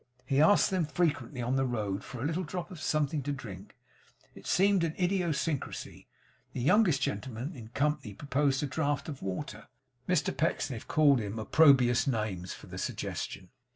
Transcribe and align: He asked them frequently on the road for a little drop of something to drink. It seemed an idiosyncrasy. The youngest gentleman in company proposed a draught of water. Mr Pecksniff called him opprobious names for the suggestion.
He 0.25 0.41
asked 0.41 0.71
them 0.71 0.87
frequently 0.87 1.43
on 1.43 1.57
the 1.57 1.63
road 1.67 2.03
for 2.03 2.21
a 2.21 2.25
little 2.25 2.41
drop 2.43 2.71
of 2.71 2.81
something 2.81 3.21
to 3.21 3.31
drink. 3.31 3.75
It 4.33 4.47
seemed 4.47 4.83
an 4.83 4.95
idiosyncrasy. 4.99 6.07
The 6.53 6.59
youngest 6.61 7.03
gentleman 7.03 7.55
in 7.55 7.67
company 7.67 8.15
proposed 8.15 8.63
a 8.63 8.65
draught 8.65 9.07
of 9.09 9.21
water. 9.21 9.67
Mr 10.09 10.35
Pecksniff 10.35 10.87
called 10.87 11.19
him 11.19 11.37
opprobious 11.37 12.07
names 12.07 12.51
for 12.51 12.65
the 12.65 12.79
suggestion. 12.79 13.49